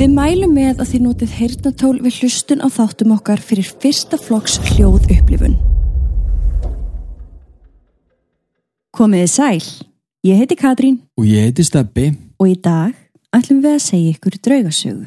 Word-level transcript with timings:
Við 0.00 0.14
mælum 0.16 0.54
með 0.56 0.78
að 0.80 0.86
þið 0.94 1.02
notið 1.04 1.32
heyrnatól 1.36 1.96
við 2.00 2.14
hlustun 2.22 2.62
á 2.64 2.72
þáttum 2.72 3.10
okkar 3.18 3.40
fyrir 3.44 3.66
fyrsta 3.82 4.16
flokks 4.16 4.54
hljóð 4.70 5.10
upplifun. 5.12 5.58
Komiði 8.96 9.26
sæl, 9.28 9.66
ég 10.24 10.40
heiti 10.40 10.56
Katrín 10.56 10.96
Og 11.20 11.26
ég 11.28 11.50
heiti 11.50 11.66
Steppi. 11.68 12.14
og 12.40 12.48
í 12.48 12.56
dag 12.56 12.96
ætlum 13.36 13.60
við 13.60 13.76
að 13.76 13.84
segja 13.90 14.14
ykkur 14.14 14.38
draugasögu. 14.40 15.04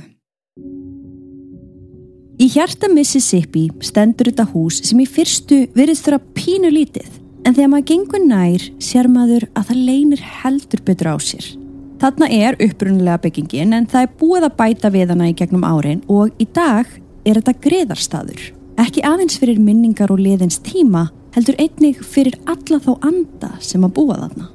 Í 2.37 2.51
hjarta 2.53 2.91
Mississippi 2.93 3.71
stendur 3.81 4.29
þetta 4.29 4.45
hús 4.53 4.77
sem 4.85 5.01
í 5.01 5.09
fyrstu 5.09 5.63
virðist 5.73 6.05
þurra 6.05 6.21
pínu 6.37 6.69
lítið 6.69 7.09
en 7.47 7.57
þegar 7.57 7.73
maður 7.73 7.89
gengur 7.89 8.25
nær 8.29 8.69
sér 8.77 9.09
maður 9.09 9.49
að 9.57 9.73
það 9.73 9.85
leynir 9.89 10.21
heldur 10.21 10.85
betur 10.85 11.13
á 11.13 11.17
sér. 11.17 11.62
Þarna 12.03 12.27
er 12.35 12.57
upprunulega 12.59 13.21
byggingin 13.23 13.71
en 13.77 13.85
það 13.87 14.01
er 14.03 14.15
búið 14.19 14.45
að 14.49 14.55
bæta 14.57 14.89
við 14.91 15.11
hana 15.13 15.29
í 15.29 15.35
gegnum 15.39 15.61
árin 15.63 16.01
og 16.11 16.33
í 16.35 16.43
dag 16.51 16.89
er 17.23 17.37
þetta 17.37 17.53
greðarstaður. 17.63 18.41
Ekki 18.83 19.05
aðeins 19.07 19.37
fyrir 19.39 19.61
minningar 19.63 20.11
og 20.11 20.19
liðins 20.19 20.59
tíma 20.65 21.05
heldur 21.31 21.55
einnig 21.63 22.01
fyrir 22.03 22.35
alla 22.43 22.81
þá 22.83 22.91
anda 23.07 23.53
sem 23.63 23.85
að 23.87 23.93
búa 23.95 24.17
þarna. 24.19 24.49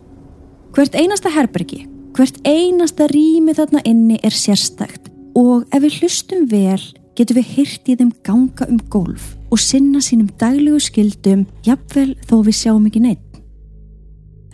Hvert 0.76 0.98
einasta 1.00 1.32
herbergi, 1.32 1.86
hvert 2.18 2.36
einasta 2.44 3.08
rými 3.08 3.56
þarna 3.56 3.80
inni 3.88 4.18
er 4.20 4.36
sérstækt 4.36 5.08
og 5.32 5.64
ef 5.72 5.86
við 5.86 6.02
hlustum 6.02 6.44
vel 6.52 6.82
getum 7.16 7.40
við 7.40 7.54
hyrt 7.54 7.88
í 7.88 7.96
þeim 7.96 8.12
ganga 8.28 8.68
um 8.68 8.82
gólf 8.92 9.32
og 9.48 9.62
sinna 9.62 10.04
sínum 10.04 10.28
daglegu 10.36 10.82
skildum 10.84 11.48
jafnvel 11.64 12.12
þó 12.28 12.42
við 12.42 12.60
sjáum 12.60 12.92
ekki 12.92 13.06
neitt. 13.08 13.27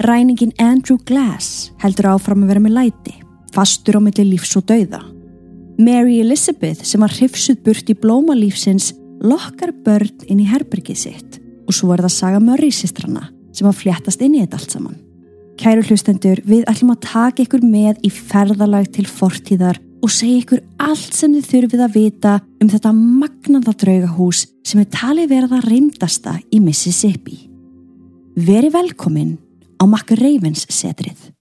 Ræningin 0.05 0.53
Andrew 0.61 0.99
Glass 1.09 1.71
heldur 1.81 2.11
áfram 2.13 2.43
að 2.45 2.51
vera 2.53 2.61
með 2.61 2.75
læti, 2.77 3.15
fastur 3.57 3.97
á 3.97 4.01
milli 4.05 4.27
lífs 4.35 4.51
og 4.59 4.67
dauða. 4.69 4.99
Mary 5.81 6.19
Elizabeth 6.21 6.85
sem 6.85 7.01
var 7.01 7.15
hrifsuð 7.15 7.63
burt 7.65 7.89
í 7.89 7.97
blómalífsins 7.97 8.91
lokkar 9.25 9.73
börn 9.87 10.27
inn 10.29 10.43
í 10.45 10.49
herbergið 10.51 10.99
sitt 11.01 11.39
og 11.65 11.73
svo 11.73 11.95
er 11.95 12.03
það 12.05 12.13
Saga 12.19 12.43
Murray 12.45 12.75
sistrana 12.75 13.31
sem 13.57 13.69
að 13.71 13.79
fléttast 13.79 14.21
inn 14.21 14.35
í 14.37 14.43
þetta 14.43 14.59
allt 14.61 14.75
saman. 14.77 14.99
Kæru 15.57 15.87
hlustendur, 15.89 16.43
við 16.45 16.67
ætlum 16.69 16.93
að 16.93 17.01
taka 17.07 17.45
ykkur 17.47 17.65
með 17.65 18.05
í 18.05 18.11
ferðalag 18.13 18.91
til 18.93 19.07
fortíðar 19.09 19.81
og 20.05 20.13
segja 20.13 20.43
ykkur 20.43 20.61
allt 20.85 21.17
sem 21.17 21.33
þið 21.33 21.49
þurfið 21.49 21.87
að 21.87 21.97
vita 21.97 22.35
um 22.61 22.69
þetta 22.69 22.93
magnaða 22.93 23.77
draugahús 23.81 24.45
sem 24.69 24.85
er 24.85 24.93
talið 24.93 25.33
verða 25.33 25.65
reymdasta 25.65 26.37
í 26.53 26.61
Mississippi. 26.61 27.39
Veri 28.35 28.69
velkomin 28.75 29.39
á 29.81 29.85
Makka 29.87 30.17
Ravens 30.19 30.67
setrið. 30.71 31.34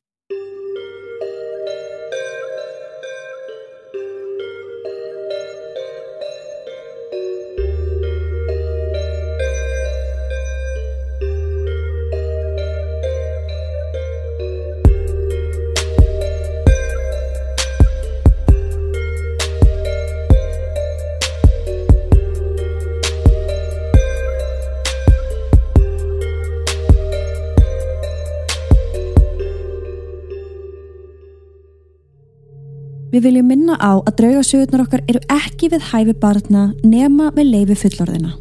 Við 33.13 33.27
viljum 33.27 33.45
minna 33.45 33.75
á 33.77 34.01
að 34.01 34.15
draugasögurnar 34.23 34.87
okkar 34.87 35.03
eru 35.05 35.19
ekki 35.29 35.67
við 35.69 35.83
hæfi 35.91 36.13
barna 36.17 36.71
nema 36.81 37.27
með 37.35 37.51
leifi 37.51 37.75
fullorðina 37.83 38.31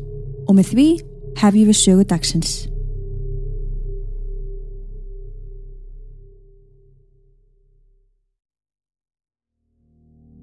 og 0.48 0.54
með 0.56 0.70
því 0.70 0.86
hefjum 1.42 1.66
við 1.68 1.76
sögu 1.76 2.06
dagsins. 2.08 2.52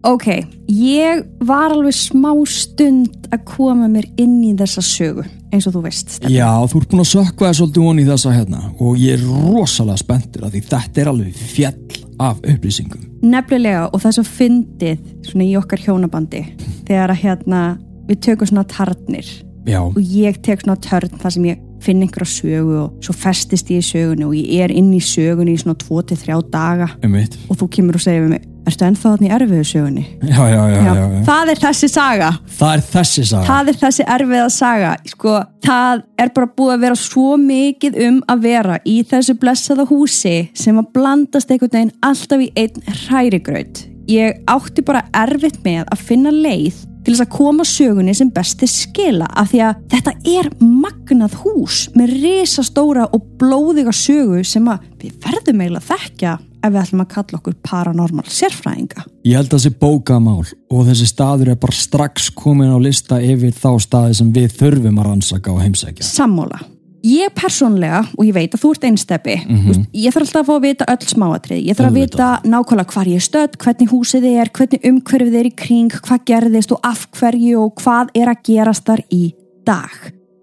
Ok, 0.10 0.28
ég 0.72 1.26
var 1.44 1.74
alveg 1.74 1.98
smá 1.98 2.30
stund 2.48 3.26
að 3.34 3.42
koma 3.50 3.90
mér 3.90 4.06
inn 4.22 4.38
í 4.46 4.54
þessa 4.62 4.84
sögu 4.86 5.26
eins 5.50 5.66
og 5.66 5.74
þú 5.74 5.82
veist. 5.88 6.14
Stefán. 6.20 6.36
Já, 6.38 6.52
þú 6.70 6.84
ert 6.84 6.94
búin 6.94 7.04
að 7.04 7.10
sökva 7.10 7.50
þér 7.50 7.58
svolítið 7.60 7.88
honi 7.90 8.06
í 8.06 8.12
þessa 8.12 8.36
hérna 8.38 8.62
og 8.78 9.02
ég 9.02 9.18
er 9.18 9.26
rosalega 9.26 10.04
spenntur 10.06 10.46
af 10.46 10.54
því 10.54 10.64
þetta 10.70 11.04
er 11.04 11.12
alveg 11.12 11.42
fjall 11.50 11.99
af 12.20 12.40
upplýsingum. 12.44 13.06
Nefnilega 13.24 13.88
og 13.90 14.02
það 14.04 14.18
svo 14.18 14.26
fyndið 14.28 15.06
svona 15.28 15.48
í 15.48 15.56
okkar 15.60 15.84
hjónabandi 15.86 16.44
þegar 16.88 17.14
að 17.14 17.24
hérna 17.24 17.62
við 18.10 18.22
tökum 18.28 18.50
svona 18.50 18.68
tarnir 18.70 19.32
Já, 19.68 19.82
og 19.84 20.00
ég 20.00 20.40
tek 20.46 20.64
svona 20.64 20.80
törn 20.82 21.20
þar 21.22 21.36
sem 21.36 21.50
ég 21.50 21.66
finn 21.84 22.04
einhverja 22.04 22.28
sögu 22.32 22.78
og 22.82 23.04
svo 23.06 23.16
festist 23.16 23.70
ég 23.72 23.84
í 23.84 23.86
sögunni 23.86 24.28
og 24.28 24.36
ég 24.36 24.66
er 24.66 24.74
inn 24.76 24.92
í 24.96 25.02
sögunni 25.04 25.56
í 25.56 25.62
svona 25.62 25.78
2-3 25.80 26.40
daga 26.52 26.90
um 27.04 27.14
mitt. 27.16 27.38
og 27.48 27.60
þú 27.62 27.70
kemur 27.78 28.00
og 28.00 28.04
segir 28.04 28.26
við 28.26 28.34
mig 28.36 28.48
Ertu 28.70 28.86
ennþá 28.88 29.14
þannig 29.16 29.36
erfiðu 29.38 29.68
sögunni? 29.70 30.06
Já, 30.22 30.42
já, 30.52 30.62
já, 30.70 30.80
já, 30.86 30.94
já. 31.00 31.22
Það 31.30 31.54
er 31.54 31.62
þessi 31.64 31.92
saga 31.94 32.32
Það 32.60 32.74
er 32.74 32.84
þessi 32.94 33.28
saga. 33.32 33.46
Það 33.50 33.72
er 33.72 33.80
þessi 33.84 34.08
erfiða 34.16 34.50
saga 34.54 34.96
sko, 35.10 35.36
það 35.66 36.04
er 36.24 36.34
bara 36.36 36.52
búið 36.60 36.74
að 36.76 36.84
vera 36.86 37.00
svo 37.04 37.30
mikið 37.44 38.02
um 38.08 38.20
að 38.30 38.44
vera 38.50 38.82
í 38.86 38.98
þessu 39.10 39.38
blessaða 39.42 39.88
húsi 39.90 40.36
sem 40.58 40.82
að 40.82 40.92
blandast 40.98 41.54
einhvern 41.54 41.76
veginn 41.78 41.96
alltaf 42.06 42.46
í 42.46 42.52
einn 42.60 43.00
hrærigraut 43.06 43.86
ég 44.10 44.40
átti 44.50 44.84
bara 44.86 45.06
erfitt 45.16 45.60
með 45.66 45.86
að 45.94 46.06
finna 46.10 46.34
leið 46.34 46.86
til 47.06 47.14
þess 47.14 47.24
að 47.24 47.32
koma 47.34 47.66
sögunni 47.68 48.14
sem 48.18 48.30
best 48.34 48.60
til 48.60 48.70
skila 48.70 49.30
af 49.40 49.52
því 49.54 49.62
að 49.66 49.84
þetta 49.94 50.14
er 50.34 50.50
magnað 50.60 51.38
hús 51.44 51.86
með 51.98 52.16
risastóra 52.26 53.08
og 53.16 53.26
blóðiga 53.40 53.94
sögu 53.96 54.44
sem 54.46 54.68
að 54.70 54.86
við 55.02 55.16
verðum 55.24 55.64
eiginlega 55.64 55.86
að 55.86 55.92
þekkja 55.94 56.36
ef 56.64 56.74
við 56.74 56.82
ætlum 56.82 57.06
að 57.06 57.14
kalla 57.14 57.40
okkur 57.40 57.56
paranormal 57.66 58.28
sérfræðinga 58.28 59.06
Ég 59.28 59.36
held 59.36 59.52
að 59.52 59.60
þessi 59.60 59.76
bókamál 59.82 60.48
og 60.72 60.86
þessi 60.88 61.06
staður 61.10 61.54
er 61.54 61.58
bara 61.60 61.76
strax 61.76 62.30
komin 62.32 62.72
á 62.72 62.80
lista 62.80 63.20
yfir 63.22 63.52
þá 63.54 63.72
staði 63.84 64.16
sem 64.18 64.30
við 64.34 64.54
þurfum 64.58 65.00
að 65.02 65.10
rannsaka 65.10 65.52
og 65.52 65.60
heimsækja. 65.64 66.06
Sammála. 66.08 66.62
Ég 67.06 67.32
persónlega, 67.36 68.02
og 68.18 68.26
ég 68.28 68.36
veit 68.36 68.56
að 68.56 68.64
þú 68.64 68.72
ert 68.74 68.86
einsteppi, 68.90 69.36
mm 69.40 69.60
-hmm. 69.60 69.86
ég 69.94 70.12
þarf 70.14 70.26
alltaf 70.26 70.42
að 70.42 70.48
fá 70.48 70.56
að 70.56 70.66
vita 70.68 70.86
öll 70.94 71.06
smáatrið. 71.08 71.62
Ég 71.68 71.78
þarf 71.78 71.90
að 71.90 72.00
vita 72.00 72.28
nákvæmlega 72.44 72.92
hvar 72.94 73.08
ég 73.08 73.16
er 73.16 73.28
stödd, 73.28 73.58
hvernig 73.58 73.90
húsið 73.90 74.24
er, 74.26 74.50
hvernig 74.52 74.82
umhverfið 74.84 75.36
er 75.40 75.46
í 75.46 75.56
kring, 75.56 75.92
hvað 75.92 76.26
gerðist 76.26 76.72
og 76.72 76.80
af 76.84 77.08
hverju 77.12 77.56
og 77.60 77.72
hvað 77.80 78.08
er 78.16 78.28
að 78.28 78.44
gerast 78.44 78.86
þar 78.86 79.02
í 79.12 79.34
dag. 79.66 79.92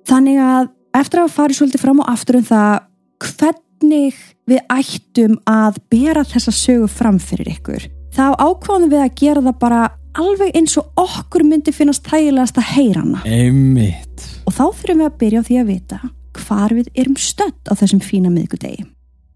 Þannig 0.09 0.39
að 0.41 0.69
eftir 0.95 1.21
að 1.21 1.35
fara 1.35 1.53
svolítið 1.53 1.81
fram 1.81 2.01
og 2.01 2.09
aftur 2.09 2.37
um 2.37 2.45
það, 2.45 2.81
hvernig 3.21 4.15
við 4.47 4.63
ættum 4.71 5.37
að 5.51 5.79
bera 5.91 6.25
þessa 6.27 6.55
sögu 6.55 6.89
fram 6.91 7.19
fyrir 7.23 7.57
ykkur, 7.57 7.87
þá 8.15 8.35
ákváðum 8.39 8.93
við 8.93 9.05
að 9.05 9.17
gera 9.21 9.47
það 9.49 9.57
bara 9.63 9.81
alveg 10.17 10.55
eins 10.57 10.77
og 10.81 11.01
okkur 11.01 11.45
myndi 11.45 11.75
finnast 11.75 12.07
þægilegast 12.09 12.61
að 12.61 12.71
heyra 12.75 13.03
hana. 13.03 13.25
Einmitt. 13.27 14.29
Og 14.47 14.55
þá 14.55 14.65
þurfum 14.69 15.03
við 15.03 15.09
að 15.09 15.19
byrja 15.23 15.43
á 15.43 15.47
því 15.49 15.59
að 15.61 15.73
vita 15.73 15.99
hvar 16.37 16.75
við 16.77 16.89
erum 16.95 17.17
stödd 17.17 17.69
á 17.69 17.73
þessum 17.75 18.03
fína 18.05 18.31
miðgudegi. 18.33 18.87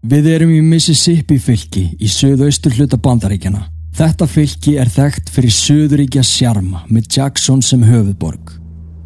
Við 0.01 0.31
erum 0.31 0.53
í 0.53 0.61
Mississippi 0.65 1.37
fylki 1.41 1.83
í 2.01 2.09
söðaustur 2.09 2.73
hluta 2.77 2.97
bandaríkjana. 2.97 3.67
Þetta 3.97 4.25
fylki 4.29 4.77
er 4.81 4.89
þekkt 4.89 5.29
fyrir 5.33 5.53
söðuríkja 5.53 6.23
sjarma 6.25 6.85
með 6.89 7.09
Jackson 7.17 7.61
sem 7.65 7.83
höfuðborg. 7.85 8.55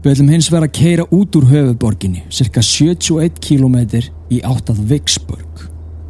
Við 0.05 0.11
ætlum 0.13 0.29
hins 0.29 0.51
vera 0.53 0.69
að 0.69 0.75
keira 0.77 1.07
út 1.09 1.35
úr 1.35 1.47
höfuðborginni, 1.49 2.27
cirka 2.29 2.61
71 2.61 3.39
km 3.41 3.79
í 4.29 4.43
áttað 4.45 4.83
Vicksburg. 4.91 5.65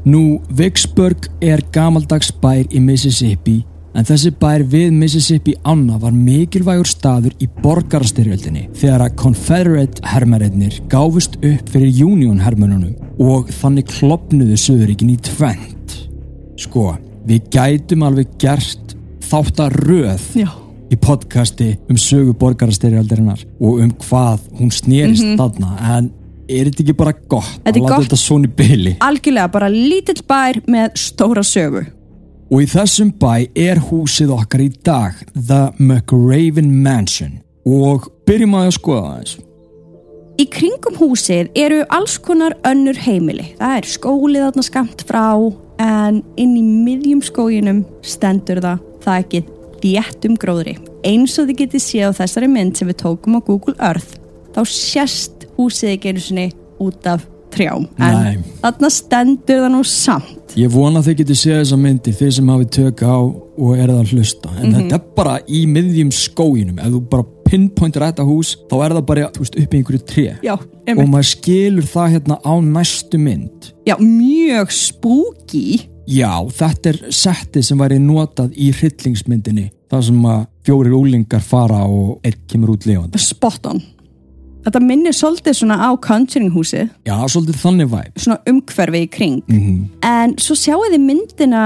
Nú, 0.06 0.38
Vicksburg 0.54 1.26
er 1.42 1.64
gamaldags 1.74 2.28
bær 2.38 2.68
í 2.70 2.78
Mississippi 2.78 3.64
en 3.98 4.06
þessi 4.06 4.30
bær 4.38 4.62
við 4.70 4.92
Mississippi 4.94 5.56
ána 5.66 5.96
var 5.98 6.14
mikilvægur 6.14 6.86
staður 6.86 7.34
í 7.42 7.48
borgarastyrjöldinni 7.64 8.68
þegar 8.78 9.08
að 9.08 9.16
Confederate 9.24 10.04
hermarinnir 10.06 10.78
gáfust 10.92 11.40
upp 11.40 11.72
fyrir 11.74 12.04
Union 12.06 12.44
hermönunum 12.44 12.94
og 13.18 13.50
þannig 13.50 13.90
klopnuðu 13.96 14.60
Suðuríkin 14.62 15.16
í 15.16 15.18
tvent. 15.26 15.96
Sko, 16.62 16.92
við 17.26 17.50
gætum 17.56 18.06
alveg 18.06 18.36
gert 18.44 18.94
þáttaröð 19.26 20.28
Já. 20.38 20.52
í 20.94 21.00
podcasti 21.02 21.72
um 21.90 21.98
sögu 21.98 22.36
borgarastyrjaldarinnar 22.46 23.42
og 23.58 23.82
um 23.88 23.96
hvað 24.06 24.46
hún 24.60 24.70
snerist 24.70 25.26
mm 25.26 25.42
þarna 25.42 25.74
en 25.96 26.14
er 26.48 26.70
þetta 26.70 26.84
ekki 26.84 26.96
bara 26.98 27.14
gott 27.32 27.58
Þetta 27.64 27.80
að 27.80 27.86
láta 27.86 28.02
þetta 28.06 28.20
svona 28.22 28.50
í 28.50 28.54
byli? 28.62 28.96
Algjörlega 29.06 29.52
bara 29.54 29.72
lítill 29.72 30.22
bær 30.28 30.62
með 30.72 31.00
stóra 31.02 31.44
sögu. 31.46 31.86
Og 32.54 32.62
í 32.62 32.70
þessum 32.70 33.10
bæ 33.20 33.48
er 33.58 33.82
húsið 33.88 34.36
okkar 34.36 34.66
í 34.66 34.70
dag 34.86 35.18
The 35.34 35.74
McRaven 35.82 36.72
Mansion 36.86 37.40
og 37.66 38.10
byrjum 38.30 38.58
að 38.60 38.72
skoða 38.78 39.18
eins. 39.18 39.36
Í 40.36 40.46
kringum 40.52 40.98
húsið 41.00 41.50
eru 41.56 41.84
alls 41.96 42.18
konar 42.20 42.58
önnur 42.68 42.98
heimili. 43.06 43.54
Það 43.56 43.78
er 43.80 43.88
skólið 43.88 44.46
þarna 44.46 44.66
skamt 44.68 45.06
frá 45.08 45.28
en 45.82 46.22
inn 46.40 46.58
í 46.60 46.64
miðjum 46.64 47.24
skóginum 47.24 47.86
stendur 48.04 48.60
það 48.64 48.84
það 49.06 49.22
ekki 49.24 49.44
þéttum 49.86 50.38
gróðri. 50.42 50.76
Eins 51.06 51.38
og 51.40 51.50
þið 51.50 51.60
getið 51.62 51.84
séð 51.84 52.10
á 52.10 52.18
þessari 52.22 52.50
mynd 52.52 52.78
sem 52.78 52.90
við 52.90 53.00
tókum 53.04 53.38
á 53.38 53.42
Google 53.46 53.76
Earth, 53.78 54.18
þá 54.56 54.62
sérst 54.70 55.35
húsið 55.58 55.96
ekki 55.96 56.14
einu 56.14 56.26
sinni 56.26 56.50
út 56.84 57.08
af 57.10 57.26
trjám. 57.56 57.88
En 58.04 58.44
þarna 58.62 58.92
stendur 58.92 59.64
það 59.64 59.72
nú 59.76 59.84
samt. 59.88 60.56
Ég 60.60 60.72
vona 60.72 61.02
að 61.02 61.10
þið 61.10 61.18
getið 61.22 61.40
séð 61.42 61.58
þessa 61.62 61.80
myndir 61.80 62.18
þeir 62.20 62.34
sem 62.38 62.52
hafi 62.52 62.68
tök 62.78 63.04
á 63.08 63.18
og 63.56 63.72
er 63.78 63.90
það 63.90 64.02
að 64.02 64.14
hlusta 64.14 64.52
en 64.60 64.76
þetta 64.76 64.98
er 64.98 65.08
bara 65.16 65.36
í 65.48 65.62
miðjum 65.72 66.12
skóginum 66.16 66.80
ef 66.82 66.92
þú 66.94 67.02
bara 67.12 67.28
pinpointir 67.46 68.04
þetta 68.04 68.26
hús 68.28 68.54
þá 68.70 68.76
er 68.78 68.96
það 68.98 69.06
bara 69.10 69.28
veist, 69.38 69.58
upp 69.62 69.76
í 69.76 69.80
einhverju 69.80 70.02
tré 70.10 70.26
Já, 70.44 70.56
og 70.58 71.04
maður 71.04 71.30
skilur 71.30 71.90
það 71.90 72.16
hérna 72.16 72.40
á 72.42 72.54
næstu 72.66 73.20
mynd 73.22 73.72
Já, 73.88 73.96
mjög 74.02 74.74
spooky. 74.76 75.66
Já, 76.06 76.34
þetta 76.54 76.92
er 76.92 77.02
settið 77.16 77.68
sem 77.70 77.82
væri 77.82 78.00
notað 78.02 78.56
í 78.60 78.72
hryllingsmyndinni 78.76 79.70
þar 79.92 80.08
sem 80.10 80.30
að 80.30 80.46
fjórir 80.66 80.98
úlingar 80.98 81.44
fara 81.46 81.84
og 81.88 82.20
einn 82.26 82.40
kemur 82.50 82.76
út 82.76 82.88
lifandi 82.90 83.22
Spot 83.22 83.72
on. 83.72 83.84
Þetta 84.66 84.82
minnir 84.82 85.14
svolítið 85.14 85.60
svona 85.60 85.76
á 85.78 85.90
Conjuring 86.02 86.54
húsið, 86.56 86.88
Já, 87.06 87.14
svolítið 87.30 87.60
þannig 87.62 87.90
væp 87.92 88.22
svona 88.24 88.40
umhverfi 88.50 89.02
í 89.06 89.10
kring. 89.14 89.44
mm 89.46 89.76
En 90.02 90.34
svo 90.42 90.58
sjáu 90.58 90.82
þið 90.90 91.04
myndina 91.06 91.66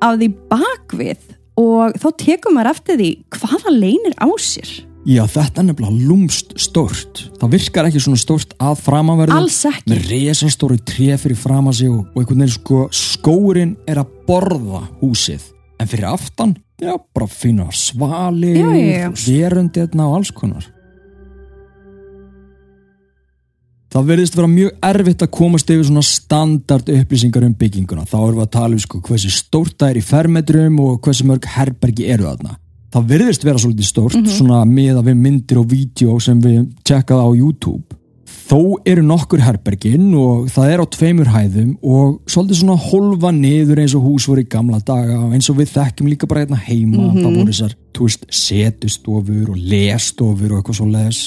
af 0.00 0.16
því 0.16 0.28
bakvið 0.48 1.26
og 1.60 1.98
þá 2.00 2.08
tekum 2.16 2.56
maður 2.56 2.70
eftir 2.72 2.96
því 2.96 3.10
hvaða 3.36 3.74
leynir 3.74 4.16
á 4.16 4.28
sér. 4.40 4.70
Já, 5.08 5.24
þetta 5.24 5.62
er 5.62 5.66
nefnilega 5.68 6.08
lúmst 6.08 6.56
stórt. 6.60 7.22
Það 7.40 7.54
virkar 7.54 7.88
ekki 7.88 8.02
svona 8.04 8.20
stórt 8.20 8.52
að 8.60 8.82
framanverðu. 8.84 9.36
Alls 9.36 9.60
ekki. 9.68 9.88
með 9.92 10.10
resastóri 10.10 10.80
tré 10.84 11.16
fyrir 11.20 11.40
fram 11.40 11.68
að 11.68 11.78
sig 11.78 11.92
og, 11.92 12.02
og 12.08 12.20
einhvern 12.20 12.44
veginn 12.44 12.56
sko 12.56 12.82
skóurinn 12.92 13.76
er 13.88 14.00
að 14.00 14.12
borða 14.28 14.82
húsið. 15.00 15.46
En 15.80 15.88
fyrir 15.88 16.08
aftan, 16.08 16.52
já, 16.80 16.92
bara 17.16 17.28
fína 17.28 17.70
svalir, 17.72 18.60
verundi 19.24 19.88
og 19.88 20.18
alls 20.18 20.32
konar 20.36 20.68
Það 23.90 24.06
verðist 24.06 24.36
vera 24.38 24.46
mjög 24.46 24.74
erfitt 24.86 25.22
að 25.24 25.32
komast 25.34 25.70
yfir 25.74 25.86
svona 25.88 26.02
standard 26.06 26.90
upplýsingar 26.94 27.42
um 27.42 27.54
bygginguna. 27.58 28.04
Þá 28.06 28.18
erum 28.20 28.36
við 28.36 28.44
að 28.44 28.52
tala 28.54 28.76
um 28.76 28.82
sko 28.84 29.00
hversu 29.02 29.30
stórt 29.34 29.74
það 29.80 29.90
er 29.90 29.98
í 29.98 30.02
fermetrum 30.06 30.76
og 30.84 31.00
hversu 31.02 31.26
mörg 31.26 31.48
herbergi 31.56 32.06
eru 32.14 32.28
þarna. 32.28 32.54
Það 32.94 33.08
verðist 33.10 33.46
vera 33.46 33.62
svolítið 33.62 33.88
stórt, 33.88 34.30
svona 34.30 34.60
miða 34.66 35.02
við 35.06 35.18
myndir 35.24 35.58
og 35.58 35.66
vídeo 35.70 36.14
sem 36.22 36.38
við 36.42 36.68
tjekkaði 36.86 37.26
á 37.26 37.30
YouTube. 37.38 37.98
Þó 38.50 38.78
eru 38.86 39.02
nokkur 39.06 39.42
herbergin 39.42 40.08
og 40.18 40.46
það 40.54 40.70
er 40.70 40.82
á 40.82 40.86
tveimur 40.94 41.34
hæðum 41.34 41.74
og 41.82 42.16
svolítið 42.30 42.62
svona 42.62 42.78
holfa 42.82 43.34
niður 43.34 43.82
eins 43.82 43.94
og 43.98 44.06
hús 44.06 44.26
voru 44.30 44.42
í 44.42 44.50
gamla 44.50 44.78
daga 44.86 45.18
og 45.18 45.34
eins 45.34 45.50
og 45.50 45.58
við 45.58 45.74
þekkjum 45.74 46.14
líka 46.14 46.30
bara 46.30 46.46
hérna 46.46 46.62
heima. 46.62 47.10
Það 47.18 47.30
voru 47.30 47.50
þessar, 47.50 47.78
þú 47.94 48.06
veist, 48.06 48.26
setustofur 48.46 49.54
og 49.54 49.62
lestofur 49.70 50.50
og 50.54 50.62
eitthvað 50.62 50.78
svo 50.78 50.90
les. 50.94 51.24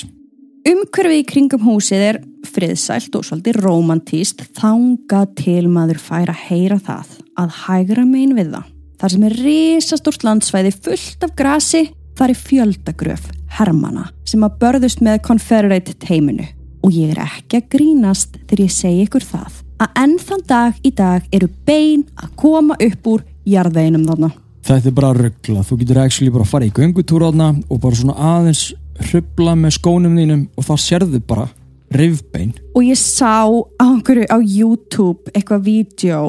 Umhverfi 0.64 1.18
í 1.20 1.24
kringum 1.28 1.64
húsið 1.66 2.02
er 2.06 2.18
friðsælt 2.48 3.16
og 3.20 3.26
svolítið 3.28 3.58
romantíst 3.66 4.46
þanga 4.56 5.26
til 5.36 5.66
maður 5.68 5.98
fær 6.00 6.30
að 6.32 6.44
heyra 6.46 6.78
það 6.80 7.10
að 7.42 7.58
hægra 7.66 8.06
megin 8.08 8.36
við 8.38 8.54
það. 8.54 8.70
Þar 9.02 9.12
sem 9.12 9.26
er 9.28 9.36
risastórt 9.44 10.24
landsvæði 10.24 10.72
fullt 10.86 11.26
af 11.28 11.34
grasi, 11.36 11.82
þar 12.16 12.32
er 12.32 12.40
fjöldagröf, 12.40 13.26
hermana, 13.58 14.06
sem 14.24 14.46
að 14.48 14.56
börðust 14.62 15.04
með 15.04 15.20
Confederate 15.28 15.98
teiminu. 16.00 16.46
Og 16.84 16.96
ég 16.96 17.12
er 17.12 17.20
ekki 17.26 17.60
að 17.60 17.68
grínast 17.76 18.40
þegar 18.46 18.64
ég 18.64 18.76
segi 18.78 19.04
ykkur 19.04 19.28
það 19.28 19.60
að 19.84 20.00
enn 20.00 20.16
þann 20.22 20.46
dag 20.48 20.80
í 20.80 20.94
dag 20.96 21.28
eru 21.36 21.50
bein 21.68 22.06
að 22.16 22.32
koma 22.40 22.80
upp 22.80 23.12
úr 23.12 23.26
jarðveginum 23.52 24.08
þarna. 24.08 24.32
Þetta 24.64 24.88
er 24.88 24.96
bara 24.96 25.12
ruggla, 25.18 25.66
þú 25.68 25.78
getur 25.82 26.00
actually 26.06 26.32
bara 26.32 26.48
að 26.48 26.54
fara 26.54 26.68
í 26.70 26.72
göngutúr 26.72 27.28
átna 27.28 27.50
og 27.68 27.84
bara 27.84 28.00
svona 28.00 28.16
aðeins 28.16 28.70
hrubla 29.02 29.56
með 29.58 29.78
skónum 29.80 30.18
þínum 30.18 30.48
og 30.58 30.68
þá 30.68 30.74
sérðu 30.86 31.22
bara 31.28 31.48
rifbein. 31.94 32.54
Og 32.74 32.86
ég 32.88 32.98
sá 33.00 33.46
á 33.46 33.86
einhverju 33.86 34.28
á 34.30 34.38
YouTube 34.42 35.34
eitthvað 35.34 35.66
vídeo 35.68 36.22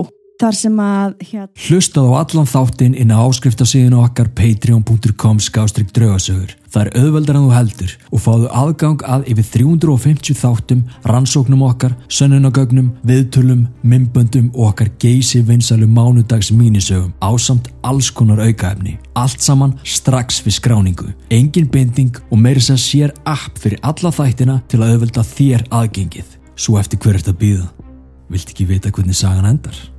þar 0.44 0.58
sem 0.58 0.80
að 0.82 1.14
hérna, 1.30 1.48
Hlustað 1.64 2.10
á 2.10 2.12
allan 2.20 2.48
þáttinn 2.48 2.96
inn 3.00 3.12
á 3.14 3.18
áskriftasíðinu 3.24 4.00
okkar 4.02 4.28
patreon.com 4.36 5.40
skástrík 5.40 5.92
draugasögur. 5.96 6.52
Það 6.74 6.88
er 6.88 7.04
auðveldar 7.04 7.38
en 7.38 7.44
þú 7.44 7.52
heldur 7.54 7.92
og 8.10 8.22
fáðu 8.24 8.48
aðgang 8.60 9.04
að 9.06 9.28
yfir 9.30 9.46
350 9.54 10.38
þáttum, 10.40 10.82
rannsóknum 11.06 11.62
okkar, 11.68 11.94
sönnunagögnum, 12.10 12.90
viðtölum, 13.06 13.62
mymböndum 13.86 14.50
og 14.56 14.72
okkar 14.72 14.90
geysi 15.00 15.40
vinsalu 15.46 15.86
mánudags 15.86 16.50
mínisögum 16.50 17.14
ásamt 17.22 17.70
alls 17.86 18.10
konar 18.10 18.42
aukaefni. 18.42 18.98
Allt 19.14 19.40
saman 19.44 19.78
strax 19.86 20.42
við 20.44 20.58
skráningu. 20.58 21.14
Engin 21.30 21.70
binding 21.70 22.18
og 22.28 22.42
meiri 22.42 22.64
sem 22.64 22.80
sér 22.80 23.14
app 23.22 23.54
fyrir 23.62 23.78
alla 23.86 24.12
þættina 24.12 24.60
til 24.68 24.82
að 24.82 24.96
auðvelda 24.96 25.26
þér 25.30 25.66
aðgengið. 25.70 26.36
Svo 26.58 26.78
eftir 26.82 27.00
hver 27.00 27.22
ert 27.22 27.30
að 27.30 27.40
býða. 27.40 27.72
Vilt 28.34 28.50
ekki 28.50 28.66
vita 28.66 28.90
hvernig 28.90 29.14
sagan 29.14 29.46
endar? 29.46 29.93